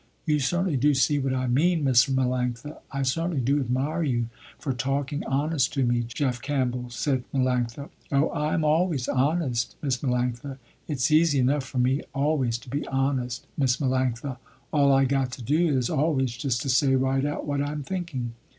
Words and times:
You 0.25 0.39
certainly 0.39 0.77
do 0.77 0.95
see 0.95 1.19
what 1.19 1.31
I 1.35 1.45
mean, 1.45 1.83
Miss 1.83 2.07
Melanctha." 2.07 2.77
"I 2.91 3.03
certainly 3.03 3.39
do 3.39 3.59
admire 3.59 4.01
you 4.01 4.29
for 4.57 4.73
talking 4.73 5.23
honest 5.27 5.73
to 5.75 5.83
me, 5.85 6.01
Jeff 6.07 6.41
Campbell," 6.41 6.89
said 6.89 7.23
Melanctha. 7.31 7.89
"Oh, 8.11 8.29
I 8.29 8.55
am 8.55 8.63
always 8.63 9.07
honest, 9.07 9.75
Miss 9.83 9.97
Melanctha. 9.97 10.57
It's 10.87 11.11
easy 11.11 11.37
enough 11.37 11.65
for 11.65 11.77
me 11.77 12.01
always 12.15 12.57
to 12.57 12.69
be 12.71 12.87
honest, 12.87 13.45
Miss 13.59 13.77
Melanctha. 13.77 14.37
All 14.73 14.91
I 14.91 15.05
got 15.05 15.31
to 15.33 15.43
do 15.43 15.77
is 15.77 15.87
always 15.87 16.35
just 16.35 16.63
to 16.63 16.69
say 16.69 16.95
right 16.95 17.23
out 17.23 17.45
what 17.45 17.61
I 17.61 17.71
am 17.71 17.83
thinking. 17.83 18.33